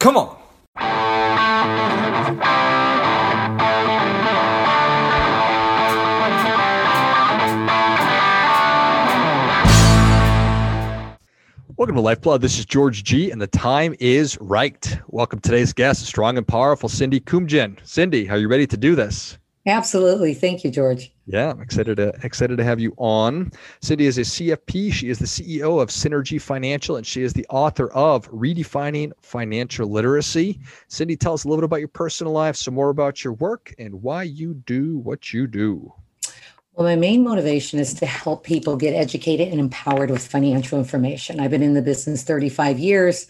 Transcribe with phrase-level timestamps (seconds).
[0.00, 0.34] Come on.
[11.76, 12.40] Welcome to Lifeblood.
[12.40, 14.98] This is George G, and the time is right.
[15.08, 17.86] Welcome today's guest, strong and powerful Cindy Couyoumjian.
[17.86, 19.36] Cindy, are you ready to do this?
[19.66, 20.32] Absolutely.
[20.32, 21.12] Thank you, George.
[21.26, 23.52] Yeah, I'm excited to excited to have you on.
[23.82, 24.92] Cindy is a CFP.
[24.92, 29.86] She is the CEO of Cinergy Financial, and she is the author of Redefining Financial
[29.86, 30.58] Literacy.
[30.88, 33.74] Cindy, tell us a little bit about your personal life, some more about your work,
[33.78, 35.92] and why you do what you do.
[36.72, 41.38] Well, my main motivation is to help people get educated and empowered with financial information.
[41.38, 43.26] I've been in the business 35 years.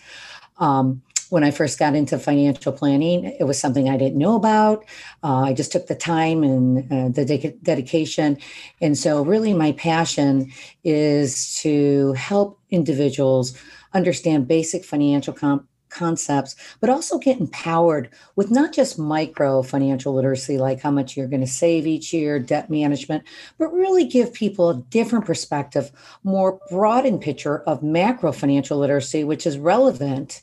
[0.58, 4.84] Um, when I first got into financial planning, it was something I didn't know about.
[5.23, 8.37] Uh, I just took the time and uh, the de- dedication.
[8.80, 10.53] And so, really, my passion
[10.84, 13.56] is to help individuals
[13.95, 20.56] understand basic financial comp- concepts, but also get empowered with not just micro financial literacy,
[20.56, 23.25] like how much you're going to save each year, debt management,
[23.59, 25.91] but really give people a different perspective,
[26.22, 30.42] more broadened picture of macro financial literacy, which is relevant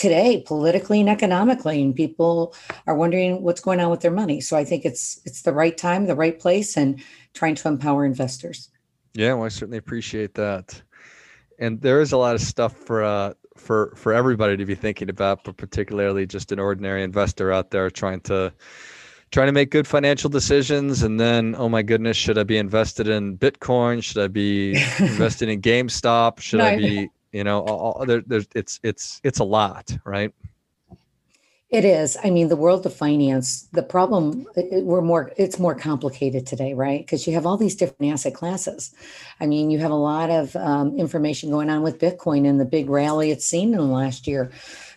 [0.00, 2.54] today politically and economically and people
[2.86, 4.40] are wondering what's going on with their money.
[4.40, 7.02] So i think it's it's the right time the right place and
[7.34, 8.70] trying to empower investors.
[9.12, 10.82] Yeah well i certainly appreciate that.
[11.58, 15.10] And there is a lot of stuff for uh for for everybody to be thinking
[15.10, 18.54] about, but particularly just an ordinary investor out there trying to
[19.32, 21.02] trying to make good financial decisions.
[21.02, 24.02] And then oh my goodness should i be invested in bitcoin?
[24.02, 26.40] Should i be invested in gamestop?
[26.40, 30.32] Should no, i be you know all, there, there's it's it's it's a lot right
[31.70, 32.16] it is.
[32.24, 36.74] I mean, the world of finance, the problem, it, we're more, it's more complicated today,
[36.74, 37.00] right?
[37.00, 38.92] Because you have all these different asset classes.
[39.38, 42.64] I mean, you have a lot of um, information going on with Bitcoin and the
[42.64, 44.50] big rally it's seen in the last year.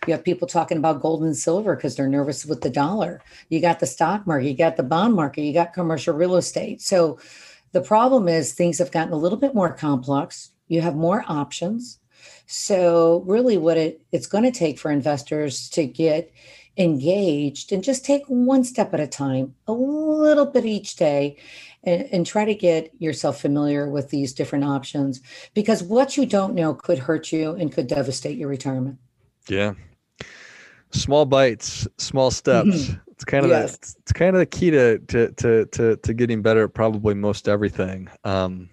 [0.08, 3.22] You have people talking about gold and silver because they're nervous with the dollar.
[3.50, 6.82] You got the stock market, you got the bond market, you got commercial real estate.
[6.82, 7.20] So
[7.70, 10.50] the problem is things have gotten a little bit more complex.
[10.66, 12.00] You have more options.
[12.46, 16.32] So really what it, it's going to take for investors to get
[16.76, 21.36] engaged and just take one step at a time, a little bit each day,
[21.84, 25.20] and, and, try to get yourself familiar with these different options
[25.52, 28.98] because what you don't know could hurt you and could devastate your retirement.
[29.48, 29.74] Yeah.
[30.90, 32.68] Small bites, small steps.
[32.68, 32.98] Mm-hmm.
[33.08, 33.76] It's kind of yes.
[33.76, 37.14] the, it's kind of the key to, to to to to getting better at probably
[37.14, 38.08] most everything.
[38.24, 38.70] Um,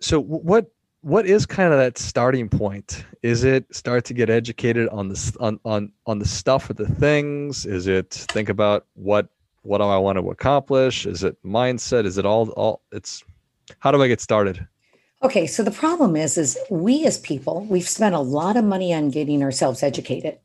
[0.00, 0.70] so what
[1.06, 3.04] what is kind of that starting point?
[3.22, 6.88] Is it start to get educated on the on on on the stuff or the
[6.88, 7.64] things?
[7.64, 9.28] Is it think about what
[9.62, 11.06] what do I want to accomplish?
[11.06, 12.06] Is it mindset?
[12.06, 13.22] Is it all all it's
[13.78, 14.66] how do I get started?
[15.22, 18.92] Okay, so the problem is is we as people, we've spent a lot of money
[18.92, 20.40] on getting ourselves educated.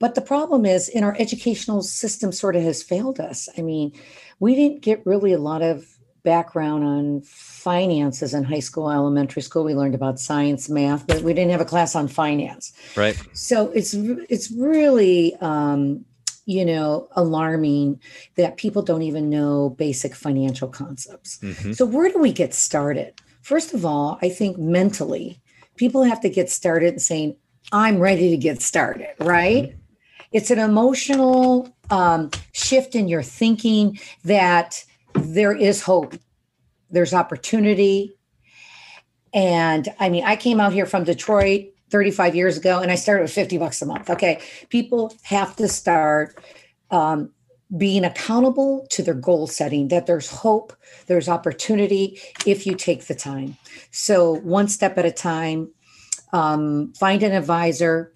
[0.00, 3.48] But the problem is in our educational system sort of has failed us.
[3.56, 3.92] I mean,
[4.40, 9.64] we didn't get really a lot of background on finances in high school, elementary school.
[9.64, 12.72] We learned about science, math, but we didn't have a class on finance.
[12.96, 13.20] Right.
[13.32, 16.04] So it's it's really um,
[16.46, 18.00] you know alarming
[18.36, 21.38] that people don't even know basic financial concepts.
[21.38, 21.72] Mm-hmm.
[21.72, 23.14] So where do we get started?
[23.42, 25.40] First of all, I think mentally,
[25.76, 27.36] people have to get started and saying,
[27.72, 29.64] "I'm ready to get started." Right.
[29.64, 29.76] Mm-hmm.
[30.32, 34.84] It's an emotional um, shift in your thinking that
[35.20, 36.14] there is hope,
[36.90, 38.16] there's opportunity.
[39.32, 43.22] And I mean, I came out here from Detroit 35 years ago and I started
[43.22, 44.10] with 50 bucks a month.
[44.10, 44.40] Okay.
[44.68, 46.38] People have to start
[46.90, 47.30] um,
[47.76, 50.72] being accountable to their goal setting, that there's hope,
[51.06, 53.56] there's opportunity if you take the time.
[53.92, 55.70] So, one step at a time,
[56.32, 58.12] um, find an advisor,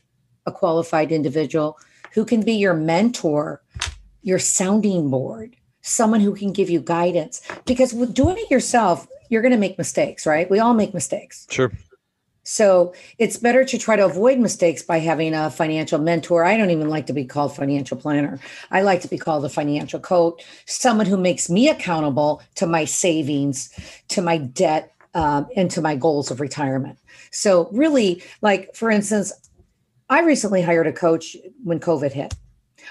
[0.47, 1.79] a qualified individual
[2.13, 3.63] who can be your mentor,
[4.23, 7.41] your sounding board someone who can give you guidance.
[7.65, 10.50] Because with doing it yourself you're going to make mistakes right?
[10.50, 11.47] We all make mistakes.
[11.50, 11.72] Sure.
[12.45, 16.44] So it's better to try to avoid mistakes by having a financial mentor.
[16.44, 18.38] I don't even like to be called financial planner.
[18.70, 22.85] I like to be called a financial coach someone who makes me accountable to my
[22.85, 23.70] savings
[24.09, 26.99] to my debt um, and to my goals of retirement.
[27.31, 29.32] So really like for instance
[30.11, 32.35] i recently hired a coach when covid hit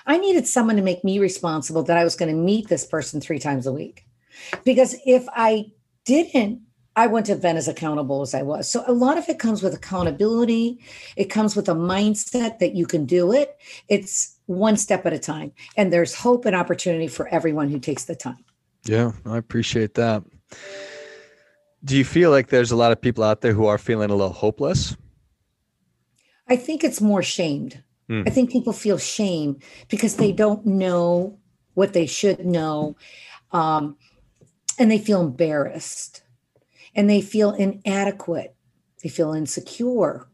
[0.06, 3.22] I needed someone to make me responsible that I was going to meet this person
[3.22, 4.06] three times a week.
[4.64, 5.72] Because if I
[6.06, 6.62] didn't,
[6.96, 8.70] I wouldn't have been as accountable as I was.
[8.70, 10.80] So a lot of it comes with accountability.
[11.16, 13.58] It comes with a mindset that you can do it.
[13.90, 15.54] It's one step at a time.
[15.76, 18.44] And there's hope and opportunity for everyone who takes the time.
[18.86, 20.24] Yeah, I appreciate that.
[21.84, 24.16] Do you feel like there's a lot of people out there who are feeling a
[24.16, 24.96] little hopeless?
[26.48, 28.28] I think it's more shamed Mm.
[28.28, 29.60] I think people feel shame
[29.90, 31.40] because they don't know
[31.74, 32.96] what they should know.
[33.52, 33.98] Um,
[34.80, 36.24] and they feel embarrassed
[36.96, 38.56] and they feel inadequate.
[39.02, 40.28] They feel insecure.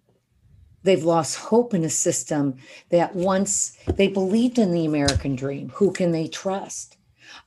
[0.84, 2.56] They've lost hope in a system
[2.90, 5.70] that once they believed in the American dream.
[5.76, 6.98] Who can they trust?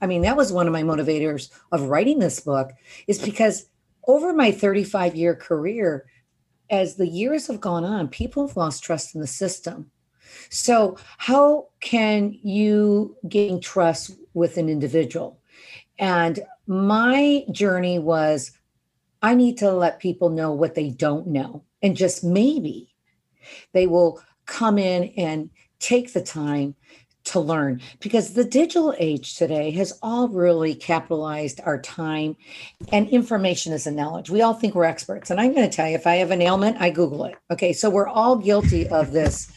[0.00, 2.72] I mean, that was one of my motivators of writing this book,
[3.06, 3.66] is because
[4.06, 6.06] over my 35 year career,
[6.70, 9.90] as the years have gone on, people have lost trust in the system.
[10.50, 15.38] So, how can you gain trust with an individual?
[15.98, 18.52] And my journey was
[19.22, 21.62] I need to let people know what they don't know.
[21.80, 22.92] And just maybe
[23.72, 26.74] they will come in and take the time
[27.24, 32.36] to learn because the digital age today has all really capitalized our time
[32.90, 34.28] and information is a knowledge.
[34.28, 35.30] We all think we're experts.
[35.30, 37.36] And I'm going to tell you, if I have an ailment, I Google it.
[37.50, 37.72] Okay.
[37.72, 39.52] So we're all guilty of this,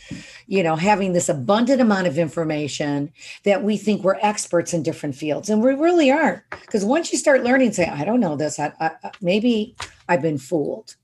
[0.47, 3.11] you know, having this abundant amount of information
[3.43, 5.49] that we think we're experts in different fields.
[5.49, 6.41] And we really aren't.
[6.49, 9.75] Because once you start learning, say, I don't know this, I, I, maybe
[10.07, 10.95] I've been fooled.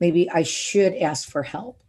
[0.00, 1.82] Maybe I should ask for help.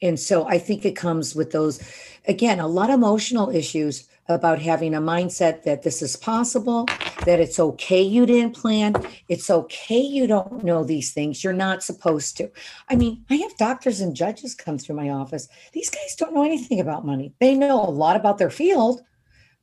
[0.00, 1.80] And so I think it comes with those
[2.26, 6.86] again, a lot of emotional issues about having a mindset that this is possible,
[7.24, 8.94] that it's okay you didn't plan,
[9.28, 12.50] it's okay you don't know these things, you're not supposed to.
[12.88, 15.48] I mean, I have doctors and judges come through my office.
[15.72, 17.34] These guys don't know anything about money.
[17.40, 19.02] They know a lot about their field,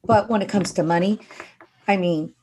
[0.04, 1.20] but when it comes to money,
[1.88, 2.34] I mean,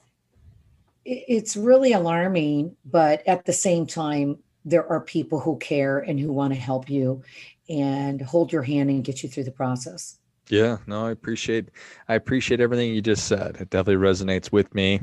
[1.04, 6.32] it's really alarming, but at the same time, there are people who care and who
[6.32, 7.22] want to help you
[7.68, 10.18] and hold your hand and get you through the process.
[10.48, 11.70] Yeah, no, I appreciate
[12.08, 13.56] I appreciate everything you just said.
[13.56, 15.00] It definitely resonates with me.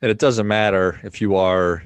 [0.00, 1.84] And it doesn't matter if you are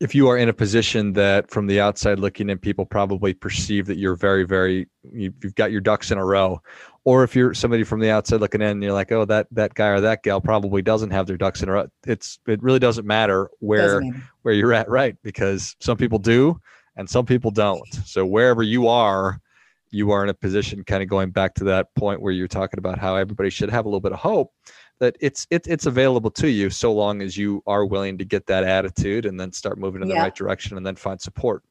[0.00, 3.86] if you are in a position that from the outside looking in people probably perceive
[3.86, 6.60] that you're very very you've got your ducks in a row
[7.04, 9.74] or if you're somebody from the outside looking in and you're like oh that that
[9.74, 12.80] guy or that gal probably doesn't have their ducks in a row it's it really
[12.80, 16.58] doesn't matter where doesn't where you're at right because some people do
[16.96, 17.92] and some people don't.
[18.04, 19.40] So wherever you are,
[19.90, 22.78] you are in a position kind of going back to that point where you're talking
[22.78, 24.52] about how everybody should have a little bit of hope
[25.00, 28.46] that it's it, it's available to you so long as you are willing to get
[28.46, 31.62] that attitude and then start moving in the right direction and then find support.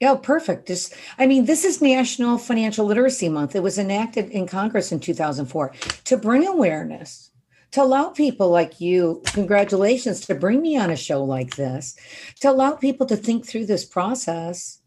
[0.00, 0.66] Yeah, perfect.
[0.66, 3.54] Just, I mean, this is National Financial Literacy Month.
[3.54, 5.72] It was enacted in Congress in 2004
[6.06, 7.30] to bring awareness
[7.70, 11.96] to allow people like you, congratulations, to bring me on a show like this,
[12.40, 14.81] to allow people to think through this process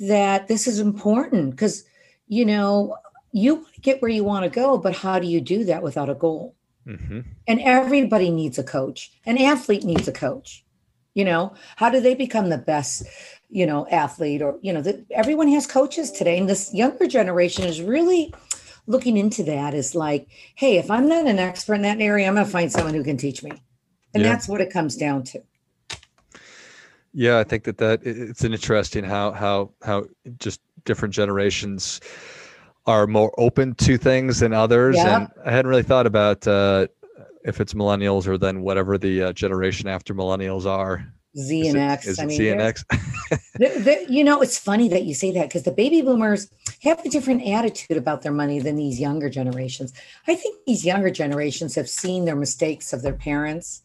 [0.00, 1.84] that this is important because,
[2.26, 2.96] you know,
[3.32, 6.14] you get where you want to go, but how do you do that without a
[6.14, 6.54] goal?
[6.86, 7.20] Mm-hmm.
[7.46, 9.12] And everybody needs a coach.
[9.26, 10.64] An athlete needs a coach.
[11.14, 13.02] You know, how do they become the best,
[13.50, 14.40] you know, athlete?
[14.40, 16.38] Or, you know, the, everyone has coaches today.
[16.38, 18.32] And this younger generation is really
[18.86, 22.34] looking into that is like, hey, if I'm not an expert in that area, I'm
[22.34, 23.50] going to find someone who can teach me.
[24.14, 24.30] And yeah.
[24.30, 25.42] that's what it comes down to.
[27.12, 30.06] Yeah, I think that that it's an interesting how how how
[30.38, 32.00] just different generations
[32.86, 35.16] are more open to things than others, yeah.
[35.16, 36.86] and I hadn't really thought about uh,
[37.44, 41.12] if it's millennials or then whatever the uh, generation after millennials are.
[41.36, 42.06] Z and X.
[42.06, 42.84] Is it, is I mean, Z and X?
[43.54, 46.50] the, the, you know, it's funny that you say that because the baby boomers
[46.82, 49.92] have a different attitude about their money than these younger generations.
[50.26, 53.82] I think these younger generations have seen their mistakes of their parents.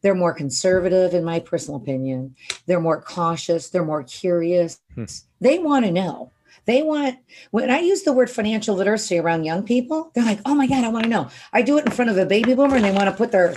[0.00, 2.36] They're more conservative, in my personal opinion.
[2.66, 3.70] They're more cautious.
[3.70, 4.80] They're more curious.
[4.94, 5.04] Hmm.
[5.40, 6.32] They want to know.
[6.66, 7.18] They want,
[7.50, 10.84] when I use the word financial literacy around young people, they're like, oh my God,
[10.84, 11.30] I want to know.
[11.52, 13.56] I do it in front of a baby boomer and they want to put their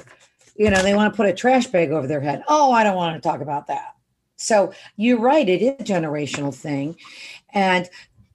[0.56, 2.44] you know, they want to put a trash bag over their head.
[2.48, 3.96] Oh, I don't want to talk about that.
[4.36, 6.98] So you're right, it is a generational thing.
[7.54, 7.90] And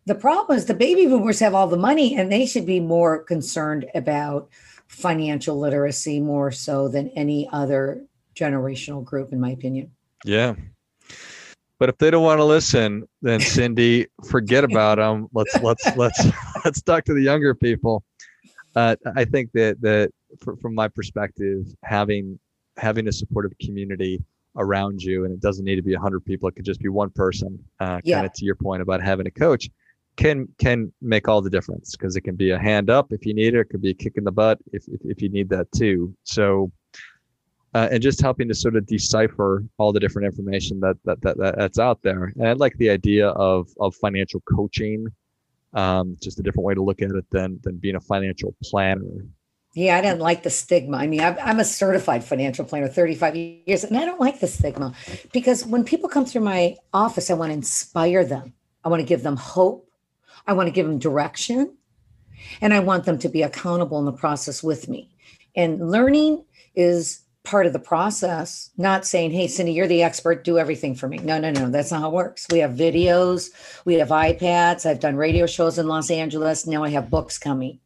[0.07, 3.23] the problem is the baby boomers have all the money and they should be more
[3.23, 4.49] concerned about
[4.89, 9.91] financial literacy more so than any other generational group, in my opinion.
[10.25, 10.55] Yeah.
[11.79, 15.29] But if they don't want to listen, then Cindy, forget about them.
[15.33, 16.27] Let's let's let's
[16.65, 18.05] let's talk to the younger people.
[18.75, 22.39] Uh, I think that that from my perspective, having
[22.77, 24.23] having a supportive community
[24.57, 27.11] around you, and it doesn't need to be hundred people; it could just be one
[27.11, 27.63] person.
[27.81, 28.17] Uh, yeah.
[28.17, 29.69] Kind of to your point about having a coach,
[30.17, 33.35] can can make all the difference because it can be a hand up if you
[33.35, 33.61] need it.
[33.61, 36.15] It could be a kick in the butt if if, if you need that too.
[36.25, 36.73] So.
[37.75, 41.37] Uh, and just helping to sort of decipher all the different information that, that, that,
[41.37, 42.33] that that's out there.
[42.37, 45.09] And I like the idea of of financial coaching,
[45.75, 49.27] um, just a different way to look at it than than being a financial planner.
[49.77, 50.97] Yeah, I didn't like the stigma.
[50.97, 54.95] I mean, I'm a certified financial planner, 35 years, and I don't like the stigma
[55.35, 58.55] because when people come through my office, I want to inspire them.
[58.85, 59.86] I want to give them hope.
[60.47, 61.77] I want to give them direction
[62.61, 65.11] and I want them to be accountable in the process with me.
[65.55, 70.59] And learning is part of the process, not saying, hey, Cindy, you're the expert, do
[70.59, 71.19] everything for me.
[71.19, 72.47] No, no, no, that's not how it works.
[72.51, 73.51] We have videos,
[73.85, 74.85] we have iPads.
[74.85, 76.67] I've done radio shows in Los Angeles.
[76.67, 77.79] Now I have books coming.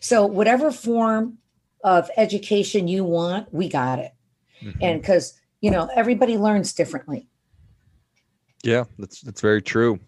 [0.00, 1.38] So, whatever form
[1.84, 4.12] of education you want, we got it.
[4.60, 4.78] Mm-hmm.
[4.82, 7.28] And because, you know, everybody learns differently.
[8.64, 10.00] Yeah, that's that's very true.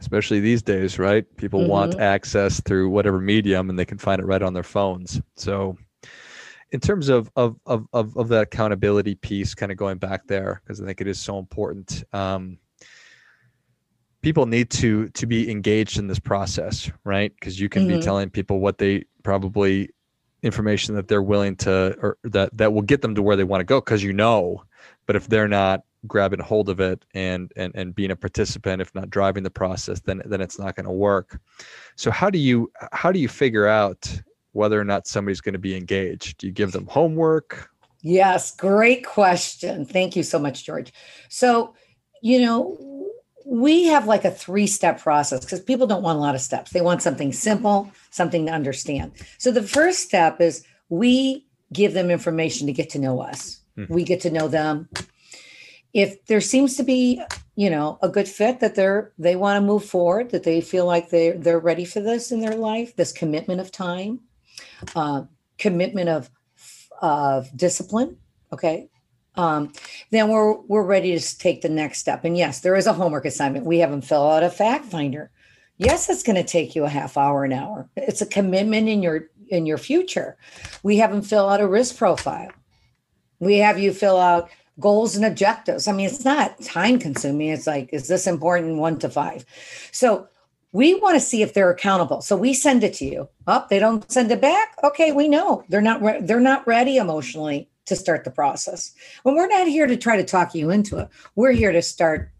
[0.00, 1.24] Especially these days, right?
[1.36, 1.70] People mm-hmm.
[1.70, 5.20] want access through whatever medium and they can find it right on their phones.
[5.36, 5.76] So
[6.72, 10.62] in terms of of of of, of that accountability piece, kind of going back there,
[10.62, 12.02] because I think it is so important.
[12.12, 12.58] Um,
[14.22, 17.32] people need to to be engaged in this process, right?
[17.34, 17.98] Because you can mm-hmm.
[17.98, 19.90] be telling people what they probably
[20.42, 23.60] information that they're willing to or that that will get them to where they want
[23.60, 24.62] to go because you know
[25.06, 28.94] but if they're not grabbing hold of it and and and being a participant if
[28.94, 31.40] not driving the process then then it's not going to work
[31.96, 34.20] so how do you how do you figure out
[34.52, 36.38] whether or not somebody's going to be engaged?
[36.38, 37.70] Do you give them homework?
[38.02, 39.84] Yes, great question.
[39.84, 40.92] Thank you so much, George.
[41.28, 41.74] So,
[42.22, 43.08] you know,
[43.44, 46.72] we have like a three step process because people don't want a lot of steps.
[46.72, 49.12] They want something simple, something to understand.
[49.38, 53.60] So, the first step is we give them information to get to know us.
[53.76, 53.92] Mm-hmm.
[53.92, 54.88] We get to know them.
[55.92, 57.22] If there seems to be,
[57.56, 60.86] you know, a good fit that they're they want to move forward, that they feel
[60.86, 64.20] like they they're ready for this in their life, this commitment of time,
[64.94, 65.22] uh,
[65.58, 66.30] commitment of
[67.00, 68.16] of discipline.
[68.52, 68.88] Okay.
[69.36, 69.72] Um,
[70.10, 72.24] then we're we're ready to take the next step.
[72.24, 73.64] And yes, there is a homework assignment.
[73.64, 75.30] We have them fill out a fact finder.
[75.78, 77.88] Yes, it's going to take you a half hour, an hour.
[77.96, 80.36] It's a commitment in your in your future.
[80.82, 82.50] We have them fill out a risk profile.
[83.38, 85.86] We have you fill out goals and objectives.
[85.86, 87.48] I mean, it's not time consuming.
[87.48, 88.78] It's like, is this important?
[88.78, 89.44] One to five?
[89.92, 90.28] So
[90.72, 92.20] we want to see if they're accountable.
[92.22, 93.28] So we send it to you.
[93.46, 94.76] Up oh, they don't send it back?
[94.84, 95.64] Okay we know.
[95.68, 98.92] They're not re- they're not ready emotionally to start the process.
[99.24, 101.08] Well, we're not here to try to talk you into it.
[101.34, 102.30] We're here to start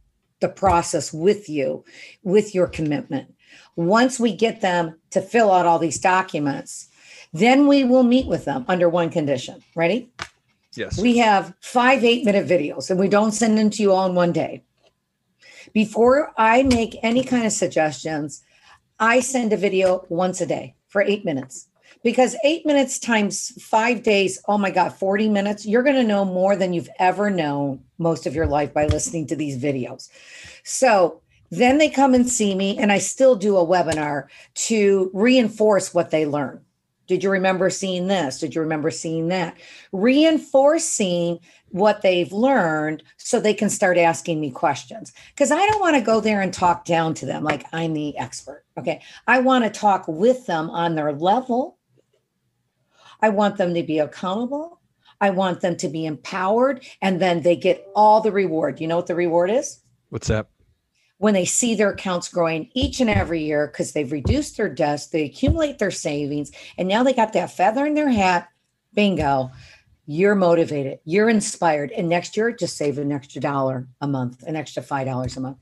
[0.40, 1.84] the process with you
[2.22, 3.34] with your commitment.
[3.76, 6.88] Once we get them to fill out all these documents
[7.32, 9.62] then we will meet with them under one condition.
[9.74, 10.10] Ready
[10.76, 14.08] yes we have five eight minute videos and we don't send them to you all
[14.08, 14.62] in one day
[15.72, 18.42] before I make any kind of suggestions,
[18.98, 21.68] I send a video once a day for eight minutes
[22.02, 26.24] because eight minutes times five days, oh my God, 40 minutes, you're going to know
[26.24, 30.08] more than you've ever known most of your life by listening to these videos.
[30.64, 35.92] So then they come and see me, and I still do a webinar to reinforce
[35.92, 36.64] what they learn.
[37.10, 38.38] Did you remember seeing this?
[38.38, 39.56] Did you remember seeing that?
[39.90, 41.40] Reinforcing
[41.70, 45.12] what they've learned so they can start asking me questions.
[45.30, 48.16] Because I don't want to go there and talk down to them like I'm the
[48.16, 48.64] expert.
[48.78, 49.02] Okay.
[49.26, 51.78] I want to talk with them on their level.
[53.20, 54.80] I want them to be accountable.
[55.20, 56.86] I want them to be empowered.
[57.02, 58.80] And then they get all the reward.
[58.80, 59.80] You know what the reward is?
[60.10, 60.46] What's that?
[61.20, 65.08] When they see their accounts growing each and every year because they've reduced their debts,
[65.08, 68.48] they accumulate their savings, and now they got that feather in their hat.
[68.94, 69.50] Bingo.
[70.06, 71.92] You're motivated, you're inspired.
[71.92, 75.58] And next year, just save an extra dollar a month, an extra $5 a month.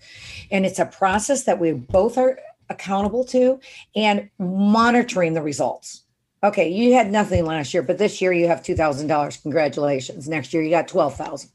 [0.51, 2.39] And it's a process that we both are
[2.71, 3.61] accountable to
[3.95, 6.05] and monitoring the results.
[6.43, 9.43] Okay, you had nothing last year, but this year you have $2,000.
[9.43, 10.29] Congratulations.
[10.29, 11.51] Next year you got 12,000.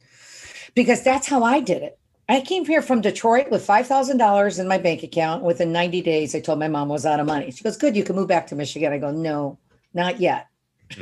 [0.75, 1.97] Because that's how I did it.
[2.29, 5.43] I came here from Detroit with $5,000 in my bank account.
[5.43, 7.51] Within 90 days, I told my mom I was out of money.
[7.51, 8.93] She goes, Good, you can move back to Michigan.
[8.93, 9.59] I go, No,
[9.93, 10.47] not yet.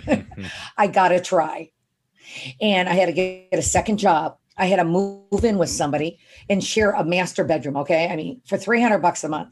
[0.77, 1.69] I got to try.
[2.59, 4.37] And I had to get a second job.
[4.57, 7.77] I had to move in with somebody and share a master bedroom.
[7.77, 8.07] Okay.
[8.09, 9.49] I mean, for 300 bucks a month.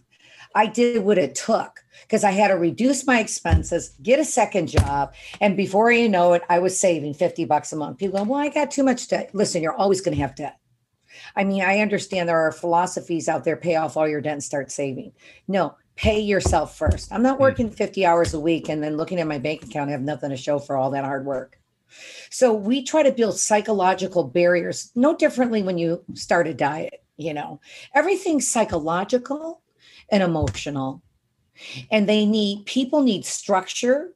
[0.55, 4.67] I did what it took because I had to reduce my expenses, get a second
[4.67, 5.13] job.
[5.39, 7.99] And before you know it, I was saving 50 bucks a month.
[7.99, 9.29] People go, Well, I got too much debt.
[9.33, 10.57] Listen, you're always going to have debt.
[11.35, 14.43] I mean, I understand there are philosophies out there pay off all your debt and
[14.43, 15.11] start saving.
[15.47, 17.11] No, pay yourself first.
[17.11, 17.43] I'm not hmm.
[17.43, 20.29] working 50 hours a week and then looking at my bank account, I have nothing
[20.29, 21.59] to show for all that hard work.
[22.29, 27.33] So we try to build psychological barriers, no differently when you start a diet, you
[27.33, 27.59] know,
[27.93, 29.61] everything's psychological
[30.09, 31.01] and emotional.
[31.91, 34.13] And they need people need structure,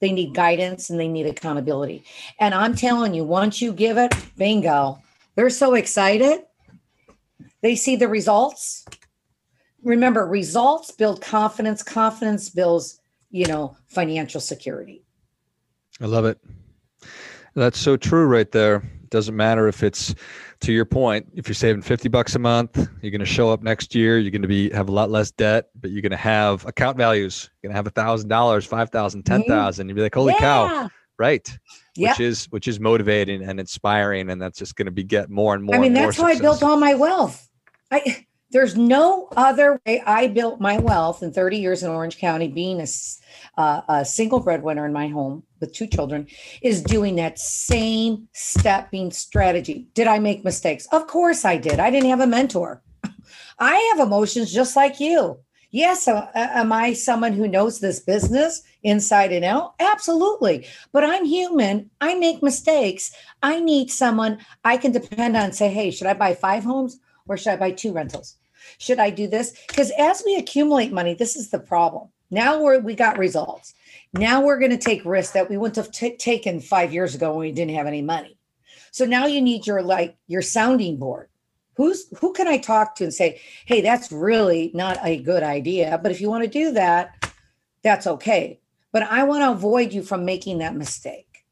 [0.00, 2.04] they need guidance, and they need accountability.
[2.38, 5.02] And I'm telling you, once you give it, bingo,
[5.36, 6.40] they're so excited
[7.62, 8.84] they see the results.
[9.82, 13.00] Remember, results build confidence, confidence builds,
[13.30, 15.04] you know, financial security.
[16.00, 16.38] I love it.
[17.54, 18.76] That's so true right there.
[19.02, 20.14] It doesn't matter if it's
[20.60, 23.62] to your point, if you're saving 50 bucks a month, you're going to show up
[23.62, 26.16] next year, you're going to be have a lot less debt, but you're going to
[26.16, 27.50] have account values.
[27.62, 29.88] You're going to have a thousand dollars, five thousand, ten mm-hmm.
[29.88, 30.40] You'd be like, holy yeah.
[30.40, 30.90] cow.
[31.18, 31.58] Right.
[31.96, 34.30] Which is which is motivating and inspiring.
[34.30, 35.76] And that's just going to be get more and more.
[35.76, 37.48] I mean, that's how I built all my wealth.
[37.90, 42.48] I there's no other way I built my wealth in 30 years in Orange County,
[42.48, 42.86] being a,
[43.60, 46.26] uh, a single breadwinner in my home with two children,
[46.62, 49.88] is doing that same stepping strategy.
[49.94, 50.86] Did I make mistakes?
[50.92, 51.80] Of course I did.
[51.80, 52.82] I didn't have a mentor.
[53.58, 55.38] I have emotions just like you.
[55.76, 59.74] Yes, uh, am I someone who knows this business inside and out?
[59.78, 60.66] Absolutely.
[60.92, 61.90] But I'm human.
[62.00, 63.14] I make mistakes.
[63.42, 65.52] I need someone I can depend on.
[65.52, 66.98] Say, hey, should I buy five homes?
[67.28, 68.36] or should I buy two rentals?
[68.78, 69.52] Should I do this?
[69.68, 72.08] Because as we accumulate money, this is the problem.
[72.30, 73.74] Now we're we got results.
[74.12, 77.30] Now we're going to take risks that we wouldn't have t- taken five years ago
[77.30, 78.36] when we didn't have any money.
[78.90, 81.28] So now you need your like your sounding board.
[81.76, 86.00] Who's who can I talk to and say, hey, that's really not a good idea.
[86.02, 87.30] But if you want to do that,
[87.82, 88.60] that's okay.
[88.92, 91.44] But I want to avoid you from making that mistake.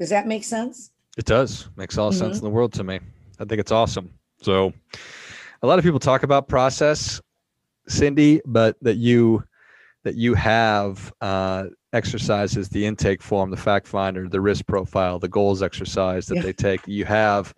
[0.00, 0.90] Does that make sense?
[1.16, 1.68] It does.
[1.76, 2.18] Makes all mm-hmm.
[2.18, 3.00] sense in the world to me.
[3.38, 4.12] I think it's awesome.
[4.42, 4.72] So
[5.62, 7.20] a lot of people talk about process,
[7.86, 9.44] Cindy, but that you
[10.04, 15.28] that you have uh, exercises, the intake form, the fact finder, the risk profile, the
[15.28, 16.42] goals exercise that yeah.
[16.42, 16.86] they take.
[16.86, 17.54] You have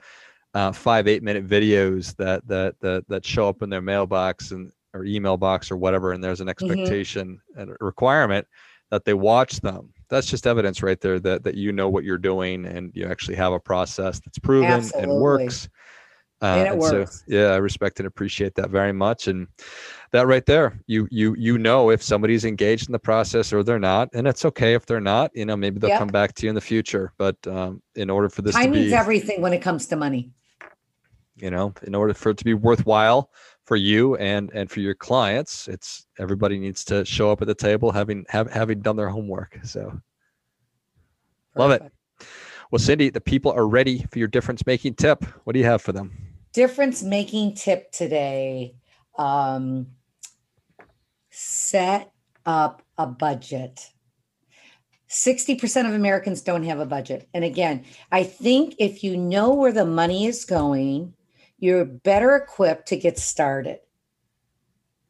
[0.55, 4.73] uh, five eight minute videos that that that that show up in their mailbox and
[4.93, 6.71] or email box or whatever, and there's an mm-hmm.
[6.71, 7.61] expectation mm-hmm.
[7.61, 8.47] and a requirement
[8.91, 9.93] that they watch them.
[10.09, 13.37] That's just evidence right there that that you know what you're doing and you actually
[13.37, 15.11] have a process that's proven Absolutely.
[15.11, 15.69] and works.
[16.43, 17.19] Uh, and it and works.
[17.19, 19.29] So, yeah, I respect and appreciate that very much.
[19.29, 19.47] And
[20.11, 23.79] that right there, you you you know if somebody's engaged in the process or they're
[23.79, 25.31] not, and it's okay if they're not.
[25.35, 25.99] You know, maybe they'll yep.
[25.99, 27.13] come back to you in the future.
[27.19, 30.33] But um, in order for this time means everything when it comes to money.
[31.41, 33.31] You know, in order for it to be worthwhile
[33.65, 37.55] for you and and for your clients, it's everybody needs to show up at the
[37.55, 39.59] table having have, having done their homework.
[39.63, 40.01] So,
[41.55, 41.57] Perfect.
[41.57, 41.93] love it.
[42.71, 45.25] Well, Cindy, the people are ready for your difference making tip.
[45.45, 46.31] What do you have for them?
[46.53, 48.75] difference making tip today
[49.19, 49.87] um,
[51.31, 52.13] set
[52.47, 53.91] up a budget
[55.09, 57.29] 60% of Americans don't have a budget.
[57.35, 61.15] And again, I think if you know where the money is going,
[61.61, 63.79] you're better equipped to get started.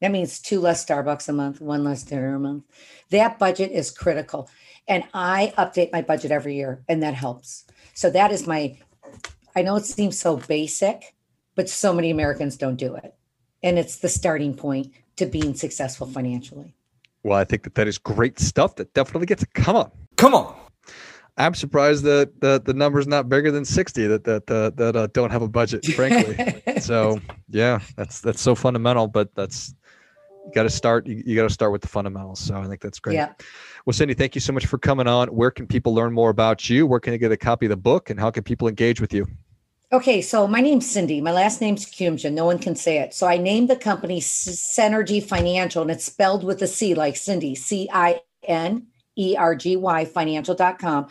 [0.01, 2.65] That means two less Starbucks a month, one less dinner a month.
[3.11, 4.51] That budget is critical.
[4.89, 7.65] And I update my budget every year, and that helps.
[7.95, 8.79] So that is my,
[9.55, 11.15] I know it seems so basic,
[11.55, 13.15] but so many Americans don't do it.
[13.63, 16.75] And it's the starting point to being successful financially.
[17.23, 18.77] Well, I think that that is great stuff.
[18.77, 20.60] That definitely gets come on, come on.
[21.37, 25.07] I'm surprised that the the number's not bigger than 60 that that uh, that uh,
[25.13, 26.81] don't have a budget, frankly.
[26.81, 29.07] so yeah, that's that's so fundamental.
[29.07, 29.75] But that's
[30.47, 31.07] you got to start.
[31.07, 32.41] You, you got to start with the fundamentals.
[32.41, 33.15] So I think that's great.
[33.15, 33.33] Yeah.
[33.87, 35.29] Well, Cindy, thank you so much for coming on.
[35.29, 36.87] Where can people learn more about you?
[36.87, 39.13] Where can they get a copy of the book, and how can people engage with
[39.13, 39.27] you?
[39.93, 41.21] Okay, so my name's Cindy.
[41.21, 42.33] My last name's Couyoumjian.
[42.33, 43.13] No one can say it.
[43.13, 47.55] So I named the company Cinergy Financial, and it's spelled with a C like Cindy,
[47.55, 51.09] C I N E R G Y financial.com.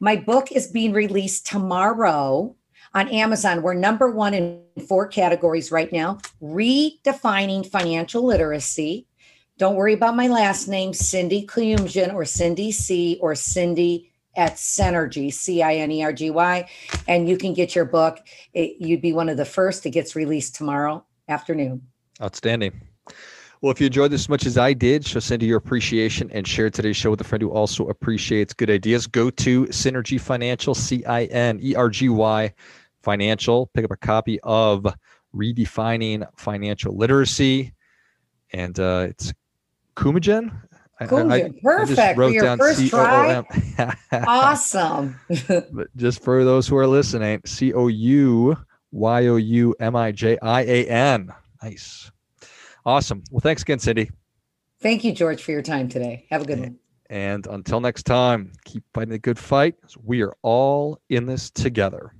[0.00, 2.54] My book is being released tomorrow
[2.94, 3.62] on Amazon.
[3.62, 9.06] We're number one in four categories right now redefining financial literacy.
[9.58, 15.32] Don't worry about my last name, Cindy Couyoumjian or Cindy C or Cindy at Cinergy,
[15.32, 16.68] C I N E R G Y,
[17.08, 18.20] and you can get your book.
[18.54, 19.84] It, you'd be one of the first.
[19.84, 21.82] It gets released tomorrow afternoon.
[22.22, 22.87] Outstanding.
[23.60, 26.46] Well, if you enjoyed this as much as I did, show Cindy your appreciation and
[26.46, 29.08] share today's show with a friend who also appreciates good ideas.
[29.08, 32.54] Go to Cinergy Financial, C I N E R G Y
[33.02, 33.66] Financial.
[33.74, 34.86] Pick up a copy of
[35.34, 37.72] Redefining Financial Literacy.
[38.52, 39.32] And uh, it's
[39.96, 40.62] Kumagen.
[41.08, 41.32] Cool.
[41.32, 41.98] I, Perfect.
[41.98, 43.44] I for your first C-O-O-M.
[43.76, 43.96] try.
[44.26, 45.18] awesome.
[45.48, 48.56] but just for those who are listening, C O U
[48.90, 51.32] Y O U M I J I A N.
[51.62, 52.10] Nice.
[52.84, 53.22] Awesome.
[53.30, 54.10] Well, thanks again, Cindy.
[54.80, 56.26] Thank you, George, for your time today.
[56.30, 56.78] Have a good and, one.
[57.10, 59.74] And until next time, keep fighting a good fight.
[60.02, 62.12] We are all in this together.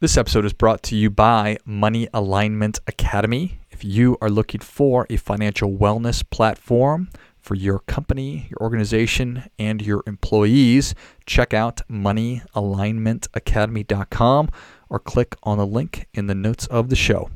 [0.00, 3.60] This episode is brought to you by Money Alignment Academy.
[3.70, 7.10] If you are looking for a financial wellness platform,
[7.48, 10.94] for your company, your organization, and your employees,
[11.26, 14.50] check out moneyalignmentacademy.com
[14.90, 17.30] or click on the link in the notes of the show.